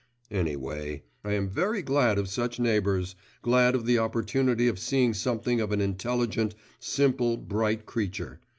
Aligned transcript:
Any 0.31 0.55
way, 0.55 1.03
I 1.23 1.33
am 1.33 1.47
very 1.47 1.83
glad 1.83 2.17
of 2.17 2.27
such 2.27 2.59
neighbours, 2.59 3.13
glad 3.43 3.75
of 3.75 3.85
the 3.85 3.99
opportunity 3.99 4.67
of 4.67 4.79
seeing 4.79 5.13
something 5.13 5.61
of 5.61 5.71
an 5.71 5.79
intelligent, 5.79 6.55
simple, 6.79 7.37
bright 7.37 7.85
creature. 7.85 8.39